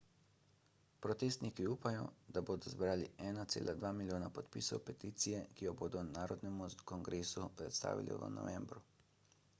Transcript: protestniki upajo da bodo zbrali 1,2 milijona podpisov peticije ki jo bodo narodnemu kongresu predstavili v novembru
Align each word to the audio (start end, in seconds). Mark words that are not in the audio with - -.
protestniki 1.05 1.67
upajo 1.73 2.07
da 2.37 2.43
bodo 2.47 2.71
zbrali 2.75 3.11
1,2 3.27 3.93
milijona 3.99 4.31
podpisov 4.39 4.83
peticije 4.89 5.45
ki 5.59 5.69
jo 5.71 5.77
bodo 5.85 6.05
narodnemu 6.11 6.73
kongresu 6.95 7.47
predstavili 7.63 8.21
v 8.25 8.35
novembru 8.41 8.85